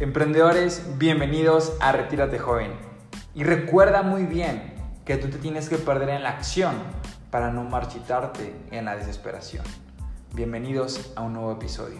[0.00, 2.72] Emprendedores, bienvenidos a Retírate Joven.
[3.34, 4.72] Y recuerda muy bien
[5.04, 6.74] que tú te tienes que perder en la acción
[7.30, 9.62] para no marchitarte en la desesperación.
[10.32, 11.98] Bienvenidos a un nuevo episodio.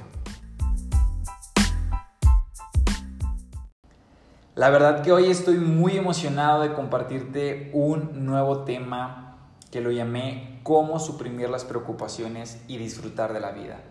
[4.55, 9.37] La verdad que hoy estoy muy emocionado de compartirte un nuevo tema
[9.71, 13.83] que lo llamé cómo suprimir las preocupaciones y disfrutar de la vida.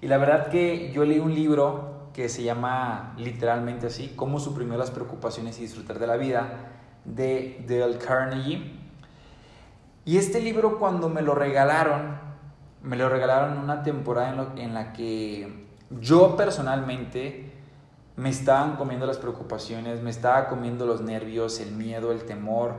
[0.00, 4.78] Y la verdad que yo leí un libro que se llama literalmente así, Cómo suprimir
[4.78, 6.70] las preocupaciones y disfrutar de la vida,
[7.04, 8.78] de Dale Carnegie.
[10.04, 12.18] Y este libro cuando me lo regalaron,
[12.82, 15.66] me lo regalaron en una temporada en, la que
[16.00, 17.52] yo personalmente
[18.16, 22.74] me estaban comiendo las preocupaciones, me estaba comiendo los nervios, el miedo, el temor.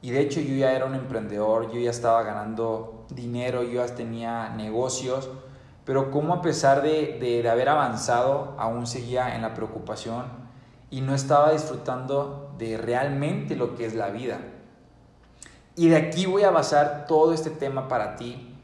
[0.00, 3.94] Y de hecho yo ya era un emprendedor, yo ya estaba ganando dinero, yo ya
[3.94, 5.30] tenía negocios
[5.84, 10.24] pero cómo a pesar de, haber avanzado, aún seguía en la preocupación
[10.90, 14.38] y no estaba disfrutando de realmente lo que es la vida.
[15.76, 18.54] Y de aquí voy a basar todo este tema para ti,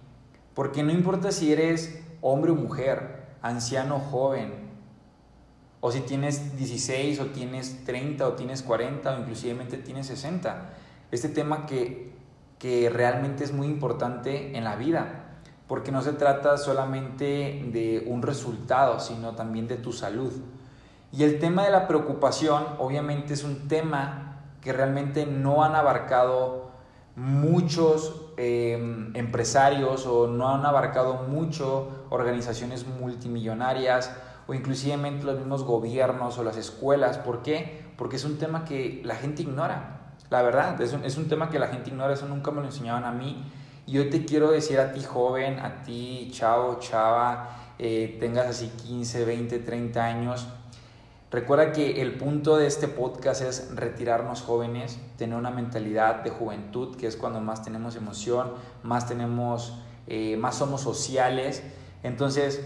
[0.55, 4.70] porque no importa si eres hombre o mujer, anciano o joven,
[5.80, 10.70] o si tienes 16 o tienes 30 o tienes 40 o inclusive tienes 60.
[11.11, 12.12] Este tema que,
[12.58, 15.20] que realmente es muy importante en la vida
[15.71, 20.33] porque no se trata solamente de un resultado, sino también de tu salud.
[21.13, 26.73] Y el tema de la preocupación, obviamente, es un tema que realmente no han abarcado
[27.15, 34.13] muchos em, empresarios o no han abarcado mucho organizaciones multimillonarias
[34.48, 37.19] o inclusive los mismos gobiernos o las escuelas.
[37.19, 37.93] ¿Por qué?
[37.97, 40.15] Porque es un tema que la gente ignora.
[40.31, 42.67] La verdad, es un, es un tema que la gente ignora, eso nunca me lo
[42.67, 43.45] enseñaban a mí
[43.91, 48.69] y hoy te quiero decir a ti joven, a ti chavo, chava, eh, tengas así
[48.69, 50.46] 15, 20, 30 años,
[51.33, 56.96] recuerda que el punto de este podcast es retirarnos jóvenes, tener una mentalidad de juventud,
[56.96, 58.52] que es cuando más tenemos emoción,
[58.84, 61.64] más tenemos, eh, más somos sociales.
[62.05, 62.64] Entonces,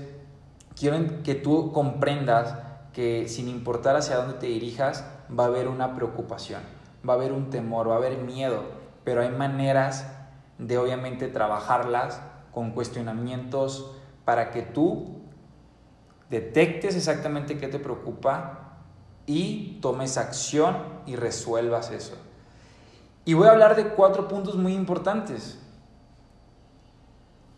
[0.78, 2.54] quiero que tú comprendas
[2.92, 6.60] que sin importar hacia dónde te dirijas, va a haber una preocupación,
[7.08, 8.62] va a haber un temor, va a haber miedo,
[9.04, 10.06] pero hay maneras
[10.58, 12.20] de obviamente trabajarlas
[12.52, 13.90] con cuestionamientos
[14.24, 15.20] para que tú
[16.30, 18.78] detectes exactamente qué te preocupa
[19.26, 20.76] y tomes acción
[21.06, 22.16] y resuelvas eso.
[23.24, 25.58] Y voy a hablar de cuatro puntos muy importantes.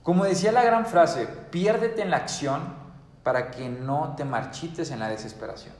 [0.02, 2.60] Como decía la gran frase, piérdete en la acción
[3.24, 5.74] para que no te marchites en la desesperación.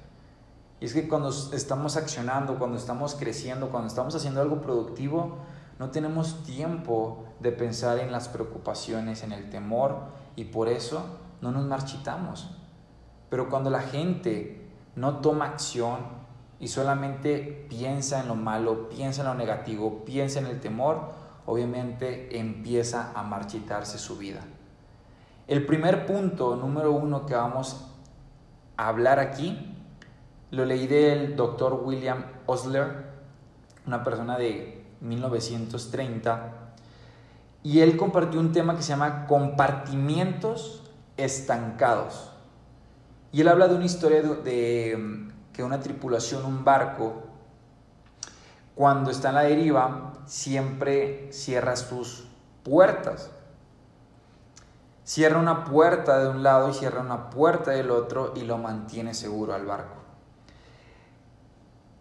[0.81, 5.39] Y es que cuando estamos accionando, cuando estamos creciendo, cuando estamos haciendo algo productivo,
[5.79, 9.99] no tenemos tiempo de pensar en las preocupaciones, en el temor
[10.35, 11.05] y por eso
[11.41, 12.51] no nos marchitamos.
[13.29, 15.99] Pero cuando la gente no toma acción
[16.59, 21.13] y solamente piensa en lo malo, piensa en lo negativo, piensa en el temor,
[21.45, 24.41] obviamente empieza a marchitarse su vida.
[25.47, 27.87] El primer punto, número uno, que vamos
[28.77, 29.75] a hablar aquí,
[30.51, 33.07] lo leí del doctor William Osler,
[33.87, 36.53] una persona de 1930,
[37.63, 40.83] y él compartió un tema que se llama compartimientos
[41.17, 42.31] estancados.
[43.33, 47.25] Y él habla de una historia de, que una tripulación, un barco,
[48.75, 52.29] cuando está en la deriva, siempre cierra sus
[52.63, 53.31] puertas.
[55.03, 59.15] Cierra una puerta de un lado y cierra una puerta del otro y lo mantiene
[59.15, 60.06] seguro al barco.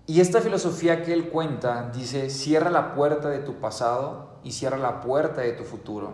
[0.08, 4.78] Y esta filosofía que él cuenta dice, cierra la puerta de tu pasado y cierra
[4.78, 6.14] la puerta de tu futuro.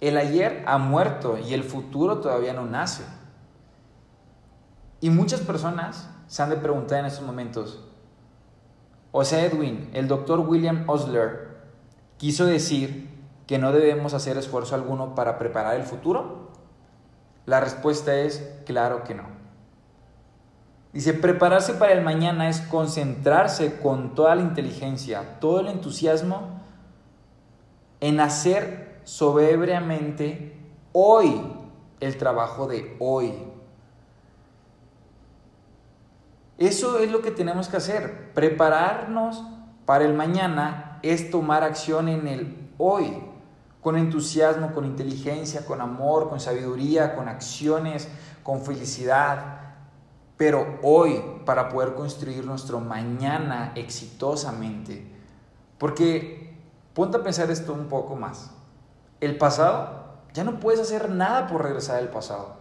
[0.00, 3.04] El ayer ha muerto y el futuro todavía no nace.
[5.00, 7.84] Y muchas personas se han de preguntar en estos momentos,
[9.10, 11.58] o sea, Edwin, el doctor William Osler
[12.16, 13.10] quiso decir
[13.46, 16.52] que no debemos hacer esfuerzo alguno para preparar el futuro.
[17.44, 19.41] La respuesta es claro que no.
[20.92, 26.60] Dice, prepararse para el mañana es concentrarse con toda la inteligencia, todo el entusiasmo
[28.00, 30.54] en hacer soberbiamente
[30.92, 31.40] hoy
[32.00, 33.32] el trabajo de hoy.
[36.58, 38.32] Eso es lo que tenemos que hacer.
[38.34, 39.42] Prepararnos
[39.86, 43.16] para el mañana es tomar acción en el hoy,
[43.80, 48.08] con entusiasmo, con inteligencia, con amor, con sabiduría, con acciones,
[48.42, 49.61] con felicidad
[50.36, 55.06] pero hoy para poder construir nuestro mañana exitosamente.
[55.78, 56.56] Porque
[56.94, 58.50] ponte a pensar esto un poco más.
[59.20, 60.02] El pasado,
[60.32, 62.56] ya no puedes hacer nada por regresar al pasado.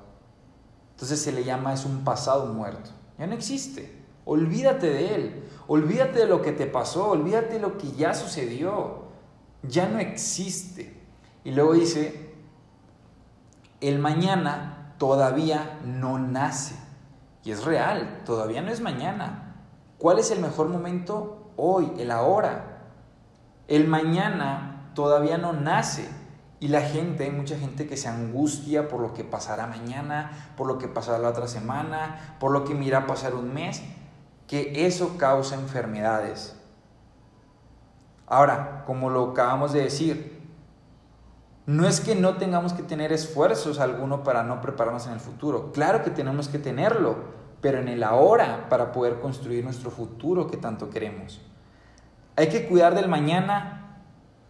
[0.91, 2.91] Entonces se le llama, es un pasado muerto.
[3.17, 4.01] ya no existe.
[4.23, 9.05] Olvídate de él, olvídate de lo que te pasó, olvídate de lo que ya sucedió,
[9.63, 10.95] ya no existe.
[11.43, 12.35] Y luego dice,
[13.79, 16.75] el mañana todavía no nace.
[17.43, 19.55] Y es real, todavía no es mañana.
[19.97, 21.51] ¿Cuál es el mejor momento?
[21.57, 22.83] Hoy, el ahora.
[23.67, 26.09] El mañana todavía no nace.
[26.59, 30.67] Y la gente, hay mucha gente que se angustia por lo que pasará mañana, por
[30.67, 33.81] lo que pasará la otra semana, por lo que mira pasar un mes,
[34.47, 36.55] que eso causa enfermedades.
[38.27, 40.30] Ahora, como lo acabamos de decir,
[41.71, 45.71] no es que no tengamos que tener esfuerzos alguno para no prepararnos en el futuro.
[45.71, 47.15] Claro que tenemos que tenerlo,
[47.61, 51.39] pero en el ahora para poder construir nuestro futuro que tanto queremos.
[52.35, 54.01] Hay que cuidar del mañana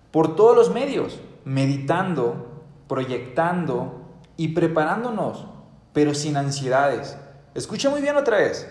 [0.10, 4.02] por todos los medios, meditando, proyectando
[4.36, 5.46] y preparándonos,
[5.94, 7.20] pero sin ansiedades.
[7.54, 8.68] Escucha muy bien otra vez.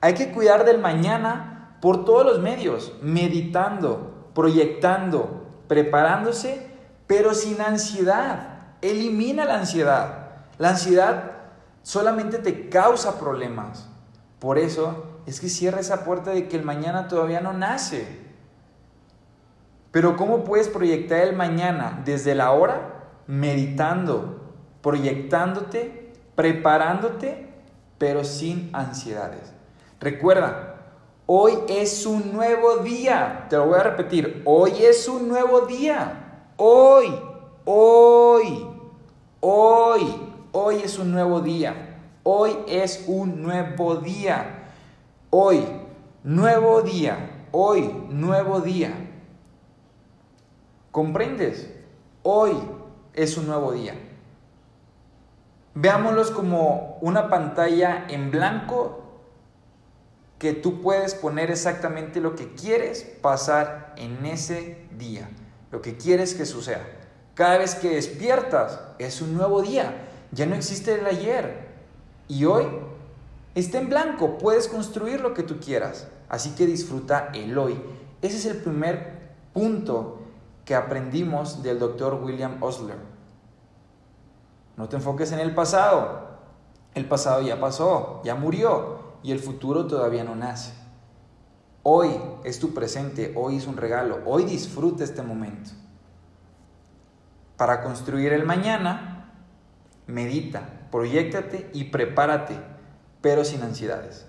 [0.00, 6.67] Hay que cuidar del mañana por todos los medios, meditando, proyectando, preparándose
[7.08, 8.50] pero sin ansiedad.
[8.80, 10.28] Elimina la ansiedad.
[10.58, 11.32] La ansiedad
[11.82, 13.88] solamente te causa problemas.
[14.38, 18.06] Por eso es que cierra esa puerta de que el mañana todavía no nace.
[19.90, 22.94] Pero ¿cómo puedes proyectar el mañana desde la hora?
[23.26, 24.52] Meditando,
[24.82, 27.48] proyectándote, preparándote,
[27.96, 29.52] pero sin ansiedades.
[29.98, 30.76] Recuerda,
[31.26, 33.46] hoy es un nuevo día.
[33.48, 36.27] Te lo voy a repetir, hoy es un nuevo día.
[36.60, 37.16] Hoy,
[37.66, 38.66] hoy,
[39.38, 42.00] hoy, hoy es un nuevo día.
[42.24, 44.72] Hoy es un nuevo día.
[45.30, 45.64] Hoy,
[46.24, 47.46] nuevo día.
[47.52, 48.92] Hoy, nuevo día.
[50.90, 51.72] ¿Comprendes?
[52.24, 52.54] Hoy
[53.14, 53.94] es un nuevo día.
[55.76, 59.04] Veámoslos como una pantalla en blanco
[60.40, 65.30] que tú puedes poner exactamente lo que quieres pasar en ese día
[65.70, 66.86] lo que quieres que suceda.
[67.34, 71.68] Cada vez que despiertas es un nuevo día, ya no existe el ayer.
[72.26, 72.66] Y hoy
[73.54, 76.08] está en blanco, puedes construir lo que tú quieras.
[76.28, 77.80] Así que disfruta el hoy.
[78.20, 80.18] Ese es el primer punto
[80.64, 82.98] que aprendimos del doctor William Osler.
[84.76, 86.28] No te enfoques en el pasado.
[86.94, 90.72] El pasado ya pasó, ya murió y el futuro todavía no nace.
[91.90, 95.70] Hoy es tu presente, hoy es un regalo, hoy disfruta este momento.
[97.56, 99.32] Para construir el mañana,
[100.06, 102.60] medita, proyectate y prepárate,
[103.22, 104.26] pero sin ansiedades.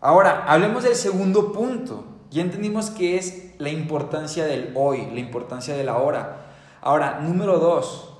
[0.00, 2.04] Ahora, hablemos del segundo punto.
[2.32, 6.46] Ya entendimos que es la importancia del hoy, la importancia de la hora.
[6.80, 8.18] Ahora, número dos,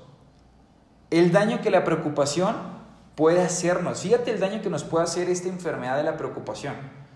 [1.09, 2.55] el daño que la preocupación
[3.15, 3.99] puede hacernos.
[3.99, 7.06] Fíjate el daño que nos puede hacer esta enfermedad de la preocupación.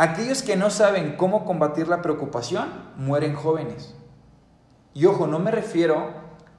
[0.00, 3.96] Aquellos que no saben cómo combatir la preocupación mueren jóvenes.
[4.94, 6.12] Y ojo, no me refiero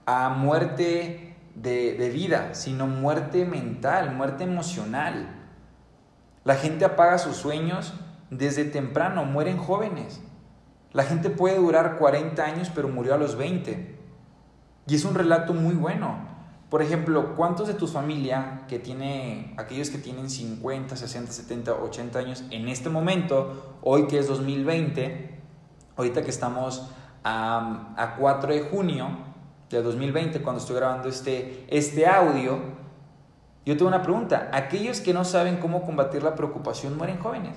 [0.06, 5.38] a muerte de, vida, sino muerte mental, muerte emocional.
[6.44, 7.94] La gente apaga sus sueños
[8.30, 10.21] desde temprano, mueren jóvenes.
[10.92, 14.00] La gente puede durar 40 años, pero murió a los 20.
[14.85, 16.39] Y es un relato muy bueno.
[16.69, 22.19] Por ejemplo, ¿cuántos de tu familia que tiene, aquellos que tienen 50, 60, 70, 80
[22.19, 25.40] años en este momento, hoy que es 2020,
[25.97, 26.92] ahorita que estamos
[27.23, 29.07] a, a 4 de junio
[29.69, 32.59] de 2020, cuando estoy grabando este, este audio,
[33.66, 34.49] yo tengo una pregunta.
[34.54, 37.56] Aquellos que no saben cómo combatir la preocupación mueren jóvenes.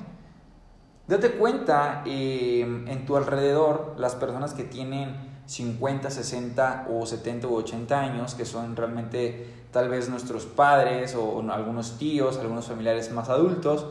[1.06, 7.56] Date cuenta eh, en tu alrededor las personas que tienen 50, 60 o 70 u
[7.56, 13.28] 80 años, que son realmente tal vez nuestros padres o algunos tíos, algunos familiares más
[13.28, 13.86] adultos,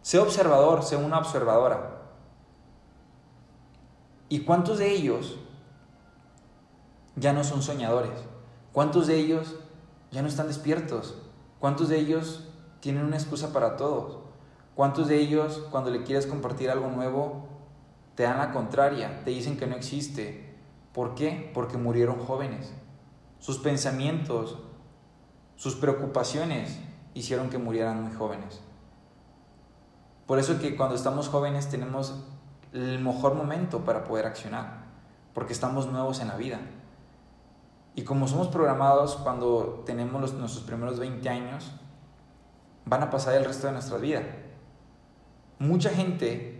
[0.00, 2.00] sé observador, sé una observadora.
[4.30, 5.36] ¿Y cuántos de ellos
[7.14, 8.18] ya no son soñadores?
[8.72, 9.56] ¿Cuántos de ellos
[10.12, 11.14] ya no están despiertos?
[11.60, 12.48] ¿Cuántos de ellos
[12.80, 14.18] tienen una excusa para todos?
[14.74, 17.55] ¿Cuántos de ellos cuando le quieres compartir algo nuevo
[18.16, 20.54] te dan la contraria, te dicen que no existe.
[20.92, 21.50] ¿Por qué?
[21.54, 22.72] Porque murieron jóvenes.
[23.38, 24.58] Sus pensamientos,
[25.54, 26.80] sus preocupaciones
[27.12, 28.62] hicieron que murieran muy jóvenes.
[30.26, 32.24] Por eso que cuando estamos jóvenes tenemos
[32.72, 34.84] el mejor momento para poder accionar,
[35.34, 36.60] porque estamos nuevos en la vida.
[37.94, 41.70] Y como somos programados cuando tenemos nuestros primeros 20 años,
[42.86, 44.22] van a pasar el resto de nuestra vida.
[45.58, 46.55] Mucha gente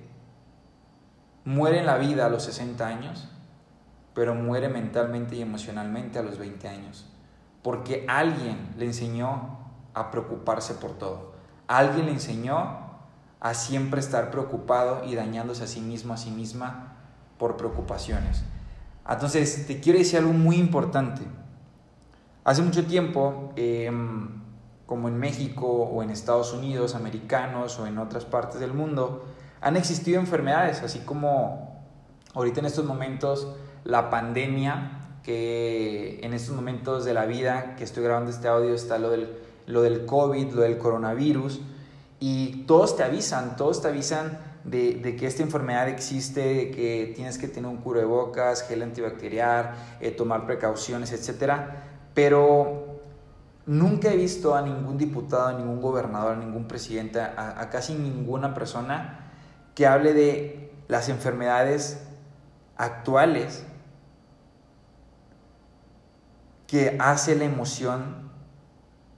[1.46, 3.28] muere en la vida a los 60 años,
[4.14, 7.06] pero muere mentalmente y emocionalmente a los 20 años,
[7.62, 9.58] porque alguien le enseñó
[9.94, 11.32] a preocuparse por todo.
[11.68, 12.86] Alguien le enseñó
[13.40, 16.96] a siempre estar preocupado y dañándose a sí mismo, a sí misma
[17.38, 18.42] por preocupaciones.
[19.08, 21.22] Entonces, te quiero decir algo muy importante.
[22.42, 24.42] Hace mucho tiempo, em,
[24.86, 29.24] como en México o en Estados Unidos, americanos o en otras partes del mundo,
[29.60, 31.84] han existido enfermedades, así como
[32.34, 33.48] ahorita en estos momentos
[33.84, 38.98] la pandemia, que en estos momentos de la vida que estoy grabando este audio está
[38.98, 39.36] lo del,
[39.66, 41.60] lo del COVID, lo del coronavirus,
[42.20, 47.38] y todos te avisan, todos te avisan de, que esta enfermedad existe, de que tienes
[47.38, 51.52] que tener un cubrebocas, gel antibacterial, eh, tomar precauciones, etc.
[52.14, 53.00] Pero
[53.66, 58.54] nunca he visto a ningún diputado, a ningún gobernador, a ningún presidente, a, casi ninguna
[58.54, 59.25] persona
[59.76, 62.02] que hable de las enfermedades
[62.76, 63.64] actuales
[66.66, 68.32] que hace la emoción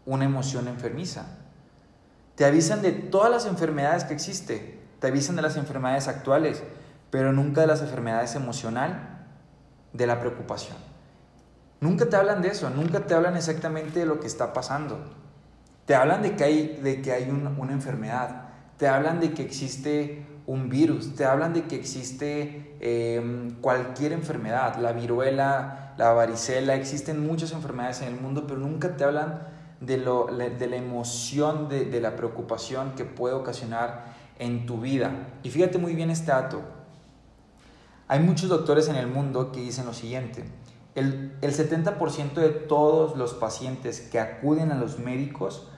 [0.05, 1.25] una emoción enfermiza.
[2.35, 6.63] Te avisan de todas las enfermedades que existen te avisan de las enfermedades actuales,
[7.11, 9.27] pero nunca de las enfermedades emocional,
[9.93, 10.77] de la preocupación.
[11.81, 14.99] Nunca te hablan de eso, nunca te hablan exactamente de lo que está pasando.
[15.87, 20.27] Te hablan de que hay, de que hay una enfermedad, te hablan de que existe
[20.49, 27.25] un virus, te hablan de que existe em, cualquier enfermedad, la viruela, la varicela, existen
[27.25, 29.43] muchas enfermedades en el mundo, pero nunca te hablan
[29.83, 34.07] de, lo, de la emoción, de, de la preocupación que puede ocasionar
[34.39, 35.11] en tu vida.
[35.43, 36.63] Y fíjate muy bien este dato.
[38.09, 40.45] Hay muchos doctores en el mundo que dicen lo siguiente.
[40.95, 45.69] El, el 70% de todos los pacientes que acuden a los médicos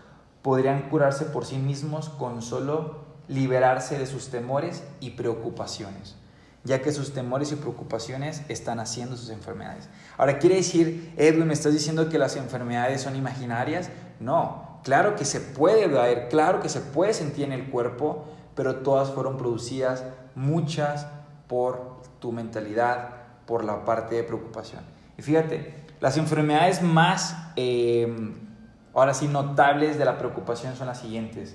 [0.43, 6.17] podrían curarse por sí mismos con solo liberarse de sus temores y preocupaciones,
[6.65, 9.89] ya que sus temores y preocupaciones están haciendo sus enfermedades.
[10.19, 13.89] Ahora, ¿quiere decir, Edwin, me estás diciendo que las enfermedades son imaginarias?
[14.19, 18.25] No, claro que se puede ver, claro que se puede sentir en el cuerpo,
[18.57, 20.03] pero todas fueron producidas,
[20.35, 21.07] muchas
[21.47, 23.11] por tu mentalidad,
[23.47, 24.83] por la parte de preocupación.
[25.17, 28.35] Y fíjate, las enfermedades más, em,
[28.93, 31.55] ahora sí, notables de la preocupación son las siguientes.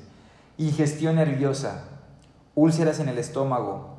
[0.57, 1.83] Ingestión nerviosa,
[2.53, 3.97] úlceras en el estómago,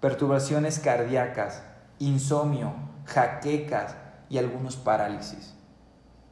[0.00, 1.62] perturbaciones cardíacas,
[1.98, 2.72] insomnio,
[3.04, 3.94] jaquecas
[4.30, 5.54] y algunos parálisis.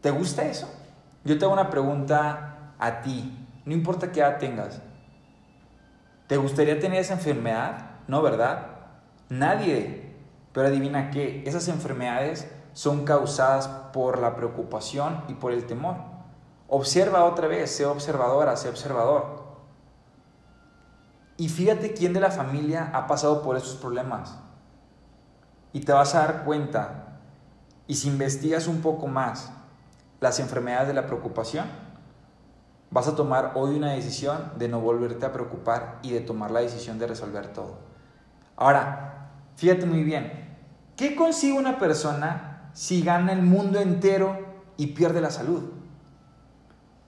[0.01, 0.67] ¿Te gusta eso?
[1.25, 4.81] Yo te hago una pregunta a ti, no importa qué edad tengas.
[6.27, 7.91] ¿Te gustaría tener esa enfermedad?
[8.09, 8.69] No, ¿verdad?
[9.29, 10.15] Nadie.
[10.55, 15.97] Pero adivina qué, esas enfermedades son causadas por la preocupación y por el temor.
[16.67, 19.46] Observa otra vez, sé observadora, sé observador.
[21.37, 24.39] Y fíjate quién de la familia ha pasado por esos problemas.
[25.73, 27.19] Y te vas a dar cuenta,
[27.87, 29.53] y si investigas un poco más
[30.21, 31.67] las enfermedades de la preocupación,
[32.91, 36.61] Vas a tomar hoy una decisión de no volverte a preocupar y de tomar la
[36.61, 37.79] decisión de resolver todo.
[38.57, 40.57] Ahora, fíjate muy bien,
[40.97, 44.39] ¿qué consigue una persona si gana el mundo entero
[44.77, 45.65] y pierde la salud?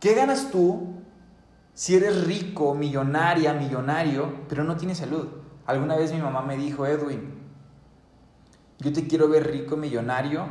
[0.00, 0.97] ¿Qué ganas tú
[1.78, 5.28] si eres rico, millonaria, millonario, pero no tienes salud?
[5.64, 7.34] Alguna vez mi mamá me dijo, Edwin,
[8.80, 10.44] yo te quiero ver rico, millonario,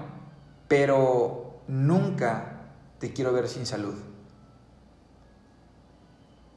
[0.70, 2.70] pero nunca
[3.00, 3.96] te quiero ver sin salud.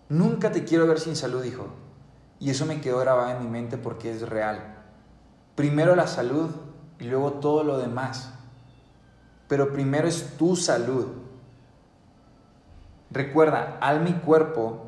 [0.09, 1.67] Nunca te quiero ver sin salud, hijo.
[2.39, 4.77] Y eso me quedó grabado en mi mente porque es real.
[5.57, 6.49] Primero la salud
[7.01, 8.35] y luego todo lo demás.
[9.49, 11.20] Pero primero es tu salud.
[13.11, 14.87] Recuerda, alma y cuerpo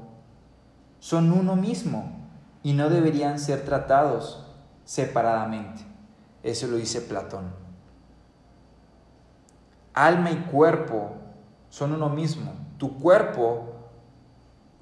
[1.00, 2.12] son uno mismo
[2.62, 4.46] y no deberían ser tratados
[4.84, 5.82] separadamente.
[6.42, 7.52] Eso lo dice Platón.
[9.94, 11.12] Alma y cuerpo
[11.68, 12.52] son uno mismo.
[12.78, 13.72] Tu cuerpo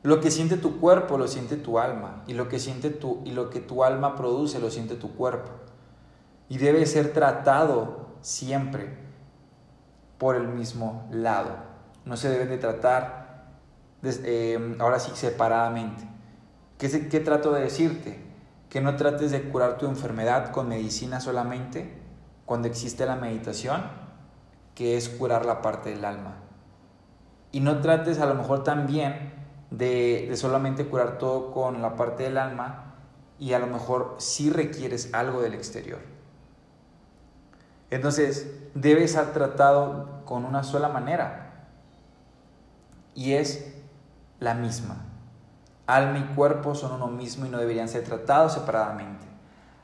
[0.03, 3.33] lo que siente tu cuerpo lo siente tu alma y lo que siente tu y
[3.33, 5.51] lo que tu alma produce lo siente tu cuerpo.
[6.49, 8.97] Y debe ser tratado siempre
[10.17, 11.51] por el mismo lado.
[12.07, 13.30] No se debe de tratar
[14.03, 16.05] eh, ahora sí separadamente.
[16.79, 18.19] ¿Qué, ¿Qué trato de decirte?
[18.69, 21.99] Que no trates de curar tu enfermedad con medicina solamente
[22.47, 23.83] cuando existe la meditación,
[24.75, 26.37] que es curar la parte del alma.
[27.53, 29.33] Y no trates a lo mejor también
[29.71, 32.95] de, solamente curar todo con la parte del alma
[33.39, 36.01] y a lo mejor sí requieres algo del exterior.
[37.91, 41.67] Entonces, debe ser tratado con una sola manera
[43.15, 43.75] y es
[44.41, 44.97] la misma.
[45.87, 49.27] Alma y cuerpo son uno mismo y no deberían ser tratados separadamente.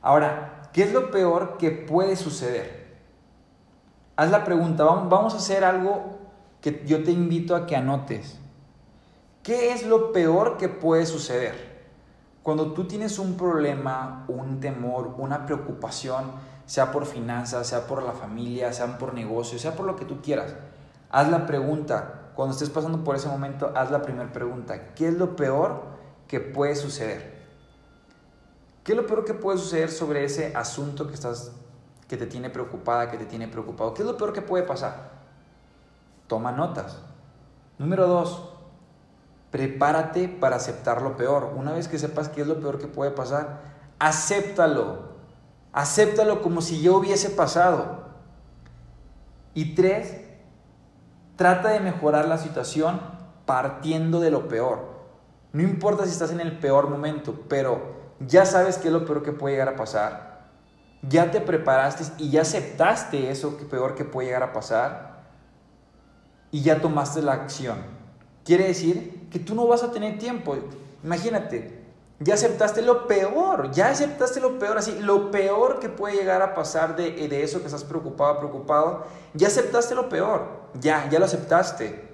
[0.01, 2.97] Ahora, ¿qué es lo peor que puede suceder?
[4.15, 6.17] Haz la pregunta, vamos a hacer algo
[6.61, 8.39] que yo te invito a que anotes.
[9.43, 11.67] ¿Qué es lo peor que puede suceder?
[12.43, 16.31] Cuando tú tienes un problema, un temor, una preocupación,
[16.65, 20.21] sea por finanzas, sea por la familia, sea por negocios, sea por lo que tú
[20.21, 20.55] quieras,
[21.09, 22.26] haz la pregunta.
[22.37, 24.93] Cuando estés pasando por ese momento, haz la primera pregunta.
[24.93, 25.81] ¿Qué es lo peor
[26.27, 27.35] que puede suceder?
[28.83, 31.51] ¿Qué es lo peor que puede suceder sobre ese asunto que estás
[32.07, 33.95] que te tiene preocupada, que te tiene preocupado?
[33.95, 35.13] ¿Qué es lo peor que puede pasar?
[36.27, 36.99] Toma notas.
[37.79, 38.53] Número dos,
[39.49, 41.53] prepárate para aceptar lo peor.
[41.55, 43.61] Una vez que sepas qué es lo peor que puede pasar,
[43.97, 45.07] acéptalo.
[45.73, 48.03] Acéptalo como si ya hubiese pasado.
[49.55, 50.26] Y tres,
[51.37, 52.99] trata de mejorar la situación
[53.45, 54.97] partiendo de lo peor.
[55.53, 59.23] No importa si estás en el peor momento, pero ya sabes qué es lo peor
[59.23, 60.49] que puede llegar a pasar,
[61.01, 65.23] ya te preparaste y ya aceptaste eso que peor que puede llegar a pasar
[66.51, 67.77] y ya tomaste la acción.
[68.43, 70.57] Quiere decir que tú no vas a tener tiempo.
[71.03, 71.76] Imagínate,
[72.19, 76.55] ya aceptaste lo peor, ya aceptaste lo peor, así, lo peor que puede llegar a
[76.55, 81.25] pasar de, de eso que estás preocupado, preocupado, ya aceptaste lo peor, ya, ya lo
[81.25, 82.07] aceptaste.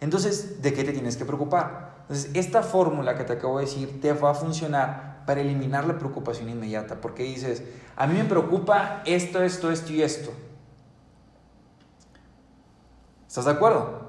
[0.00, 1.96] Entonces, ¿de qué te tienes que preocupar?
[2.02, 5.98] Entonces, esta fórmula que te acabo de decir te va a funcionar para eliminar la
[5.98, 7.62] preocupación inmediata, porque dices,
[7.96, 10.32] a mí me preocupa esto, esto, esto y esto.
[13.26, 14.08] ¿Estás de acuerdo?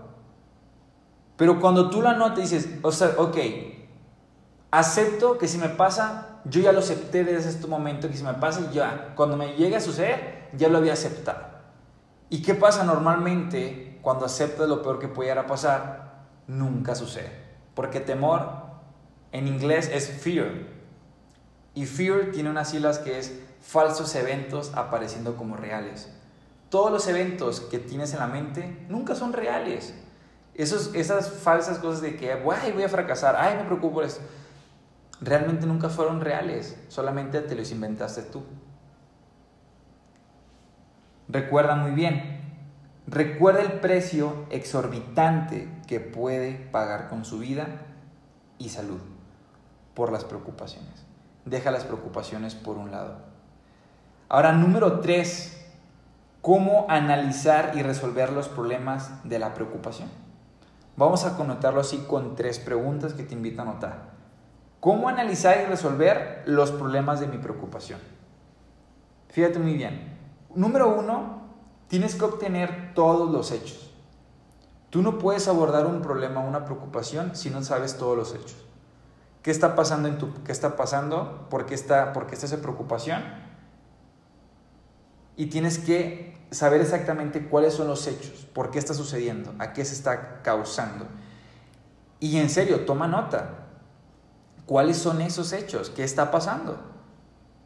[1.36, 3.38] Pero cuando tú la notas dices, o sea, ok,
[4.72, 8.34] acepto que si me pasa, yo ya lo acepté desde este momento, que si me
[8.34, 11.50] pasa, ya, cuando me llegue a suceder, ya lo había aceptado.
[12.30, 16.28] ¿Y qué pasa normalmente cuando aceptas lo peor que pudiera pasar?
[16.48, 17.32] Nunca sucede.
[17.74, 18.70] Porque temor
[19.32, 20.50] en inglés es fear.
[21.74, 26.10] Y fear tiene unas siglas que es falsos eventos apareciendo como reales.
[26.70, 29.94] Todos los eventos que tienes en la mente nunca son reales.
[30.54, 34.20] Esos, esas falsas cosas de que, ay, voy a fracasar, ay, me preocupo por eso,
[35.22, 38.44] realmente nunca fueron reales, solamente te los inventaste tú.
[41.28, 42.42] Recuerda muy bien,
[43.08, 47.68] recuerda el precio exorbitante que puede pagar con su vida
[48.58, 49.00] y salud
[49.94, 51.10] por las preocupaciones
[51.50, 53.18] deja las preocupaciones por un lado.
[54.28, 55.66] Ahora, número tres,
[56.42, 60.10] ¿cómo analizar y resolver los problemas de la preocupación?
[60.96, 64.19] Vamos a connotarlo así con tres preguntas que te invito a anotar.
[64.80, 68.00] ¿Cómo analizar y resolver los problemas de mi preocupación?
[69.30, 70.18] Fíjate muy bien.
[70.56, 71.44] Número uno,
[71.88, 73.92] tienes que obtener todos los hechos.
[74.90, 78.58] Tú no puedes abordar un problema una preocupación si no sabes todos los hechos.
[79.44, 81.48] ¿Qué está pasando en tu qué está pasando?
[81.50, 83.24] ¿Por qué está por qué está esa preocupación?
[85.36, 89.86] Y tienes que saber exactamente cuáles son los hechos, por qué está sucediendo, a qué
[89.86, 91.06] se está causando.
[92.20, 93.69] Y en serio, toma nota.
[94.70, 95.90] ¿Cuáles son esos hechos?
[95.90, 96.78] ¿Qué está pasando?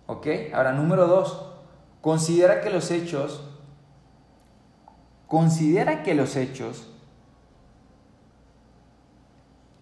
[0.05, 0.25] ¿Ok?
[0.53, 1.49] Ahora, número dos,
[1.99, 3.43] considera que los hechos,
[5.27, 6.87] considera que los hechos,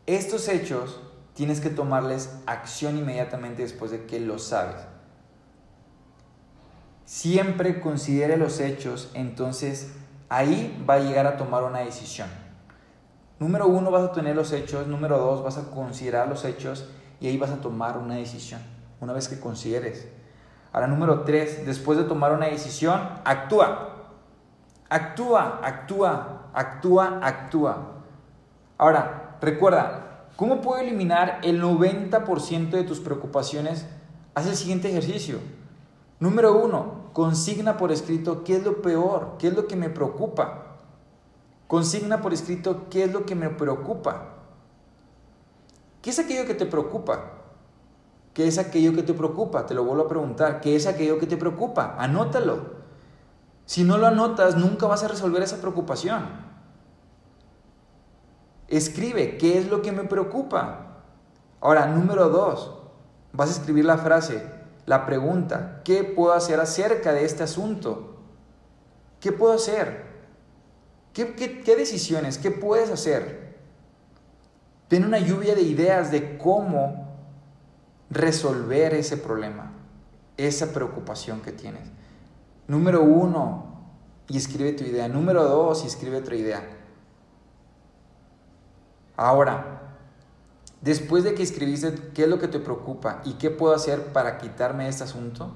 [0.08, 1.00] estos hechos
[1.36, 4.82] tienes que tomarles acción inmediatamente después de que lo sabes.
[7.06, 9.92] Siempre considere los hechos, entonces
[10.28, 12.30] ahí va a llegar a tomar una decisión.
[13.38, 14.88] Número uno, vas a tener los hechos.
[14.88, 16.90] Número dos, vas a considerar los hechos
[17.22, 18.62] y ahí vas a tomar una decisión,
[19.00, 20.10] una vez que consideres.
[20.74, 23.88] Ahora, número tres, después de tomar una decisión, actúa.
[24.90, 27.78] Actúa, actúa, actúa, actúa.
[28.78, 33.86] Ahora, recuerda, ¿Cómo puedo eliminar el 90% de tus preocupaciones?
[34.34, 35.38] Haz el siguiente ejercicio.
[36.20, 40.78] Número uno, consigna por escrito qué es lo peor, qué es lo que me preocupa.
[41.68, 44.30] Consigna por escrito qué es lo que me preocupa.
[46.02, 47.42] ¿Qué es aquello que te preocupa?
[48.34, 49.66] ¿Qué es aquello que te preocupa?
[49.66, 50.62] Te lo vuelvo a preguntar.
[50.62, 51.96] ¿Qué es aquello que te preocupa?
[52.00, 52.82] Anótalo.
[53.66, 56.26] Si no lo anotas, nunca vas a resolver esa preocupación.
[58.68, 61.04] Escribe, ¿qué es lo que me preocupa?
[61.60, 62.72] Ahora, número dos,
[63.34, 64.50] vas a escribir la frase,
[64.86, 68.16] la pregunta, ¿qué puedo hacer acerca de este asunto?
[69.20, 70.06] ¿Qué puedo hacer?
[71.14, 72.38] ¿Qué, qué decisiones?
[72.38, 73.51] ¿Qué puedes hacer?
[74.92, 77.08] Ten una lluvia de ideas de cómo
[78.10, 79.72] resolver ese problema,
[80.36, 81.88] esa preocupación que tienes.
[82.68, 83.86] Número uno,
[84.28, 85.08] y escribe tu idea.
[85.08, 86.62] Número dos, y escribe otra idea.
[89.16, 89.96] Ahora,
[90.82, 94.40] después de que escribiste qué es lo que te preocupa y qué puedo hacer para
[94.40, 95.54] quitarme este asunto,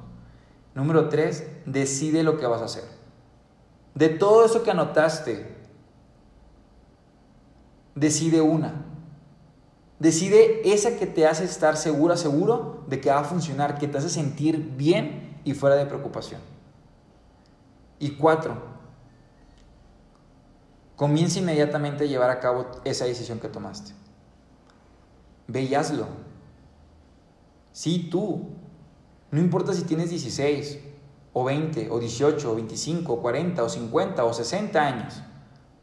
[0.75, 2.85] número tres, decide lo que vas a hacer.
[3.95, 5.57] De todo eso que anotaste,
[7.95, 8.94] decide una.
[9.99, 13.97] Decide esa que te hace estar segura, seguro de que va a funcionar, que te
[13.97, 16.41] hace sentir bien y fuera de preocupación.
[17.97, 18.61] Y cuatro,
[20.97, 23.93] comienza inmediatamente a llevar a cabo esa decisión que tomaste.
[25.47, 26.07] Ve y hazlo.
[27.71, 28.49] Sí, tú.
[29.31, 30.79] No importa si tienes 16,
[31.33, 35.21] o 20, o 18, o 25, o 40, o 50, o 60 años.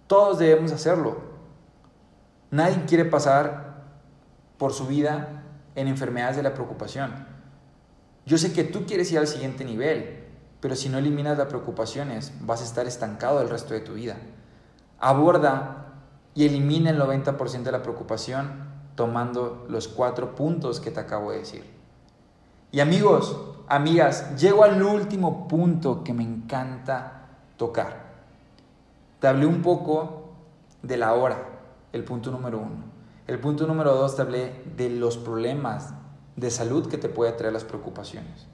[0.07, 1.21] Todos debemos hacerlo.
[2.51, 3.62] Nadie quiere pasar
[4.63, 5.43] por su vida
[5.75, 7.27] en enfermedades de la preocupación.
[8.27, 10.25] Yo sé que tú quieres ir al siguiente nivel,
[10.61, 14.19] pero si no eliminas las preocupaciones, vas a estar estancado el resto de tu vida.
[15.01, 15.95] Aborda
[16.37, 21.39] y elimina el 90% de la preocupación tomando los cuatro puntos que te acabo de
[21.39, 21.65] decir.
[22.71, 28.13] Y amigos, amigas, llego al último punto que me encanta tocar.
[29.19, 30.35] Te hablé un poco
[30.85, 31.49] de la hora,
[31.93, 32.93] el punto número uno.
[33.33, 35.95] El punto número dos te hablé de los problemas
[36.37, 38.47] de salud que te puede traer las preocupaciones.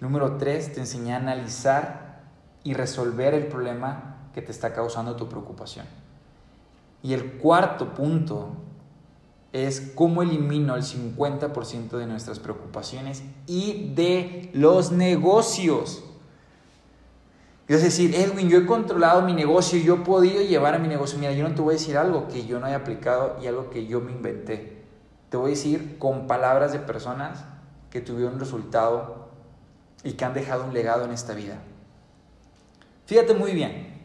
[0.00, 2.22] Número tres, te enseñé a analizar
[2.64, 5.84] y resolver el problema que te está causando tu preocupación.
[7.02, 8.52] Y el cuarto punto
[9.52, 16.04] es cómo elimino el 50% de nuestras preocupaciones y de los negocios.
[17.68, 21.18] Es decir, Edwin, yo he controlado mi negocio, yo he podido llevar a mi negocio.
[21.18, 23.70] Mira, yo no te voy a decir algo que yo no haya aplicado y algo
[23.70, 24.84] que yo me inventé.
[25.30, 27.44] Te voy a decir con palabras de personas
[27.90, 29.30] que tuvieron resultado
[30.04, 31.58] y que han dejado un legado en esta vida.
[33.06, 33.96] Fíjate muy bien,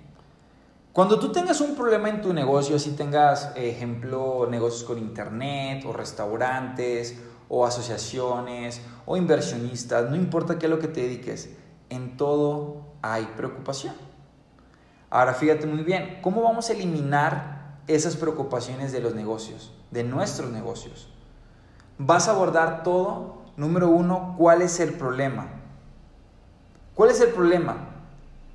[0.94, 5.94] cuando tú tengas un problema en tu negocio, si tengas, ejemplo, negocios con internet o
[5.94, 11.50] restaurantes o asociaciones o inversionistas, no importa qué es lo que te dediques,
[11.90, 13.96] en todo hay preocupación.
[15.10, 20.52] Ahora fíjate muy bien, ¿cómo vamos a eliminar esas preocupaciones de los negocios, de nuestros
[20.52, 21.10] negocios?
[21.98, 25.48] Vas a abordar todo, número uno, ¿cuál es el problema?
[26.96, 27.90] ¿Cuál es el problema?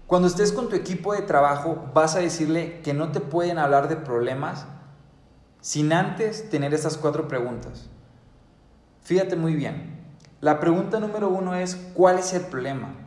[0.07, 3.89] Cuando estés con tu equipo de trabajo, vas a decirle que no te pueden hablar
[3.89, 4.67] de problemas
[5.61, 7.89] sin antes tener esas cuatro preguntas.
[9.03, 9.97] Fíjate muy bien.
[10.41, 13.06] La pregunta número uno es, ¿cuál es el problema?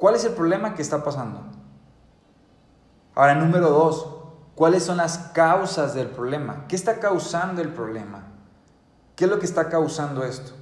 [0.00, 1.42] ¿Cuál es el problema que está pasando?
[3.14, 4.08] Ahora, número dos,
[4.54, 6.64] ¿cuáles son las causas del problema?
[6.68, 8.28] ¿Qué está causando el problema?
[9.14, 10.52] ¿Qué es lo que está causando esto?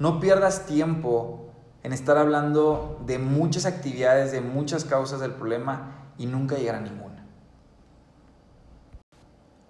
[0.00, 1.52] No pierdas tiempo
[1.84, 6.80] en estar hablando de muchas actividades, de muchas causas del problema y nunca llegar a
[6.80, 7.24] ninguna.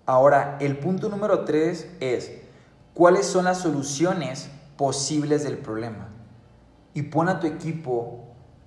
[0.06, 2.32] Ahora, el punto número tres es,
[2.94, 6.08] ¿cuáles son las soluciones posibles del problema?
[6.94, 8.25] Y pon a tu equipo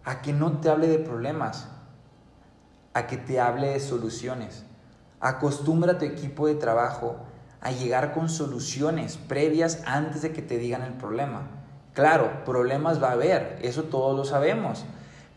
[0.09, 1.67] a que no te hable de problemas,
[2.95, 4.63] a que te hable de soluciones.
[5.19, 7.17] Acostumbra a tu equipo de trabajo
[7.61, 11.43] a llegar con soluciones previas antes de que te digan el problema.
[11.93, 14.83] Claro, problemas va a haber, eso todos lo sabemos,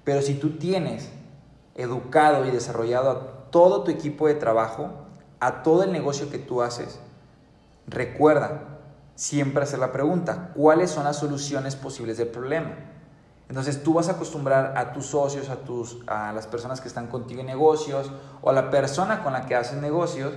[0.04, 1.10] pero si tú tienes
[1.74, 4.88] educado y desarrollado a todo tu equipo de trabajo,
[5.38, 6.98] a todo el negocio que tú haces,
[7.86, 8.78] recuerda
[9.16, 12.91] siempre hacer la pregunta, ¿cuáles son las soluciones posibles del problema?
[13.52, 17.08] Entonces tú vas a acostumbrar a tus socios, a, tus, a las personas que están
[17.08, 18.10] contigo en negocios
[18.40, 20.32] o a la persona con la que haces negocios,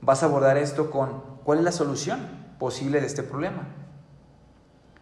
[0.00, 2.20] vas a abordar esto con ¿cuál es la solución
[2.60, 3.64] posible de este problema?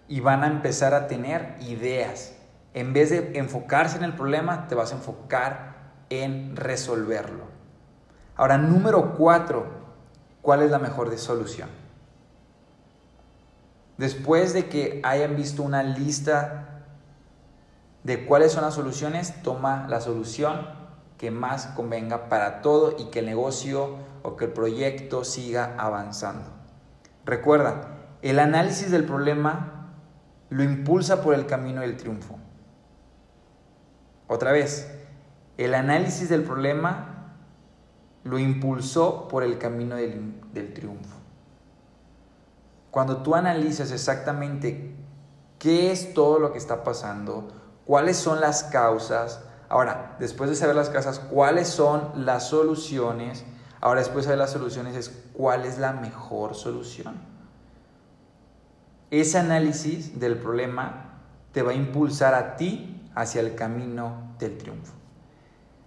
[0.09, 2.33] y van a empezar a tener ideas.
[2.73, 5.75] En vez de enfocarse en el problema, te vas a enfocar
[6.09, 7.45] en resolverlo.
[8.35, 9.67] Ahora, número cuatro,
[10.41, 11.69] ¿cuál es la mejor solución?
[13.99, 16.78] Después de que hayan visto una lista
[18.09, 20.67] de cuáles son las soluciones, toma la solución
[21.19, 26.49] que más convenga para todo y que el negocio o que el proyecto siga avanzando.
[27.27, 29.91] Recuerda, el análisis del problema
[30.49, 32.39] lo impulsa por el camino del triunfo.
[34.27, 34.91] Otra vez,
[35.59, 37.35] el análisis del problema
[38.25, 41.19] lo impulsó por el camino del, triunfo.
[42.91, 44.95] Cuando tú analizas exactamente
[45.59, 50.77] qué es todo lo que está pasando, cuáles son las causas, ahora, después de saber
[50.77, 53.47] las causas, cuáles son las soluciones,
[53.81, 57.15] ahora después de saber las soluciones es cuál es la mejor solución.
[59.11, 61.23] Ese análisis del problema
[61.53, 64.93] te va a impulsar a ti hacia el camino del triunfo.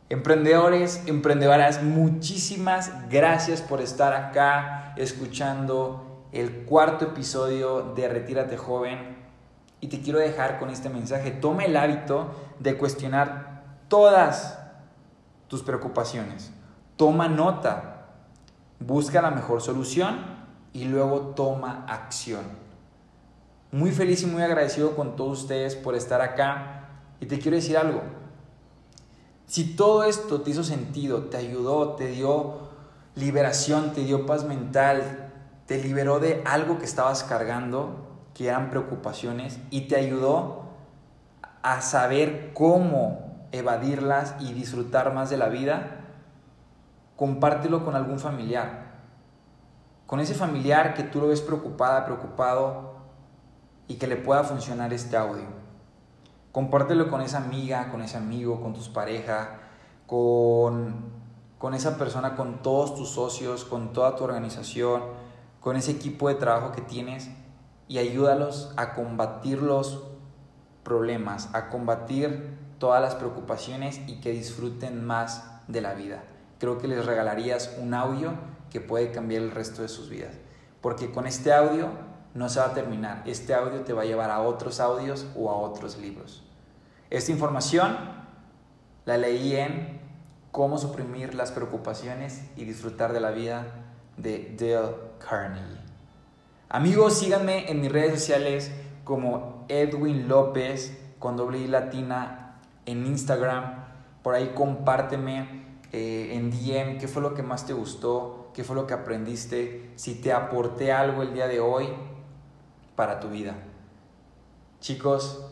[0.10, 9.11] Emprendedores, emprendedoras, muchísimas gracias por estar acá escuchando el cuarto episodio de Retírate joven.
[9.82, 11.32] Y te quiero dejar con este mensaje.
[11.32, 14.60] Toma el hábito de cuestionar todas
[15.50, 16.52] tus preocupaciones.
[16.96, 17.91] Toma nota
[18.86, 20.20] busca la mejor solución
[20.74, 22.41] y luego toma acción.
[23.72, 26.89] Muy feliz y muy agradecido con todos ustedes por estar acá
[27.20, 28.02] y te quiero decir algo.
[29.46, 32.70] Si todo esto te hizo sentido, te ayudó, te dio
[33.15, 35.32] liberación, te dio paz mental,
[35.67, 40.62] te liberó de algo que estabas cargando, que eran preocupaciones, y te ayudó
[41.62, 46.02] a saber cómo evadirlas y disfrutar más de la vida,
[47.15, 48.91] compártelo con algún familiar.
[50.08, 52.96] Con ese familiar que tú lo ves preocupada, preocupado
[53.88, 55.46] y que le pueda funcionar este audio.
[56.52, 59.50] Compártelo con esa amiga, con ese amigo, con tus parejas,
[60.08, 60.96] con,
[61.58, 65.02] con esa persona, con todos tus socios, con toda tu organización,
[65.62, 67.30] con ese equipo de trabajo que tienes
[67.91, 70.01] y ayúdalos a combatir los
[70.82, 76.23] problemas, a combatir todas las preocupaciones y que disfruten más de la vida.
[76.58, 78.32] Creo que les regalarías un audio
[78.69, 80.32] que puede cambiar el resto de sus vidas.
[80.80, 81.89] Porque con este audio
[82.34, 83.23] no se va a terminar.
[83.25, 86.45] Este audio te va a llevar a otros audios o a otros libros.
[87.10, 87.97] Esta información
[89.04, 89.99] la leí en
[90.54, 93.67] Cómo suprimir las preocupaciones y disfrutar de la vida
[94.15, 95.81] de Dale Carnegie.
[96.73, 98.71] Amigos, síganme en mis redes sociales
[99.03, 103.84] como Edwin López con doble I latina en Instagram.
[104.23, 108.77] Por ahí compárteme eh, en DM qué fue lo que más te gustó, qué fue
[108.77, 111.89] lo que aprendiste, si te aporté algo el día de hoy
[112.95, 113.53] para tu vida.
[114.79, 115.45] Chicos,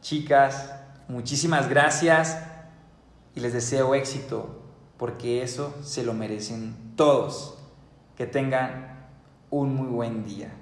[0.00, 0.74] chicas,
[1.06, 2.42] muchísimas gracias
[3.34, 4.62] y les deseo éxito
[4.96, 7.58] porque eso se lo merecen todos.
[8.16, 8.93] Que tengan
[9.60, 10.52] un muy buen día.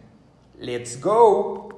[0.58, 1.71] Let's go.